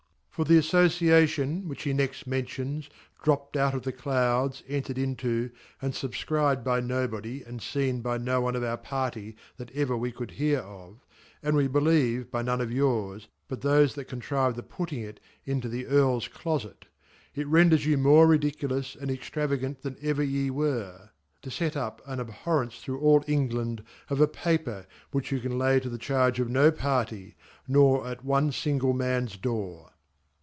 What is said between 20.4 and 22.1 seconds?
were; tofet up